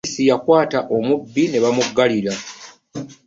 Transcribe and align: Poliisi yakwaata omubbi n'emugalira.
Poliisi 0.03 0.23
yakwaata 0.31 0.79
omubbi 0.95 1.43
n'emugalira. 1.47 2.33